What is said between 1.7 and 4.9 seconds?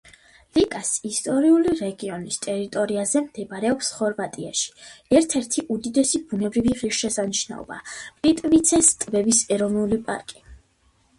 რეგიონის ტერიტორიაზე მდებარეობს ხორვატიაში